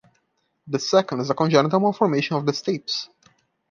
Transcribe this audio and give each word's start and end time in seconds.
The 0.65 0.79
second 0.79 1.19
is 1.19 1.29
a 1.29 1.35
congenital 1.35 1.79
malformation 1.79 2.35
of 2.35 2.47
the 2.47 2.53
stapes. 2.53 3.07